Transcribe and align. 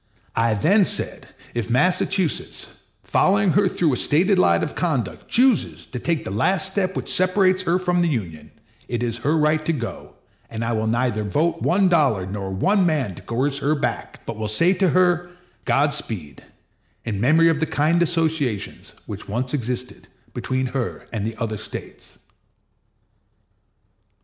I 0.35 0.55
then 0.55 0.83
said, 0.83 1.27
if 1.53 1.69
Massachusetts, 1.69 2.69
following 3.03 3.51
her 3.51 3.67
through 3.67 3.93
a 3.93 3.97
stated 3.97 4.39
line 4.39 4.63
of 4.63 4.73
conduct, 4.73 5.27
chooses 5.27 5.85
to 5.91 5.99
take 5.99 6.23
the 6.25 6.31
last 6.31 6.65
step 6.65 6.95
which 6.95 7.13
separates 7.13 7.61
her 7.61 7.77
from 7.77 8.01
the 8.01 8.07
Union, 8.07 8.49
it 8.87 9.03
is 9.03 9.17
her 9.19 9.37
right 9.37 9.63
to 9.63 9.73
go, 9.73 10.15
and 10.49 10.65
I 10.65 10.71
will 10.73 10.87
neither 10.87 11.23
vote 11.23 11.61
one 11.61 11.87
dollar 11.87 12.25
nor 12.25 12.51
one 12.51 12.83
man 12.83 13.13
to 13.13 13.21
coerce 13.21 13.59
her 13.59 13.75
back; 13.75 14.25
but 14.25 14.37
will 14.37 14.47
say 14.47 14.73
to 14.73 14.89
her, 14.89 15.29
Godspeed, 15.65 16.43
in 17.05 17.21
memory 17.21 17.49
of 17.49 17.59
the 17.59 17.67
kind 17.67 18.01
associations 18.01 18.93
which 19.05 19.29
once 19.29 19.53
existed 19.53 20.07
between 20.33 20.65
her 20.65 21.05
and 21.13 21.27
the 21.27 21.35
other 21.37 21.57
States. 21.57 22.17